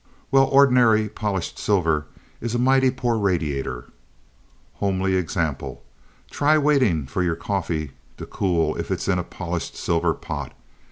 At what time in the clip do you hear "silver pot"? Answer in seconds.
9.75-10.53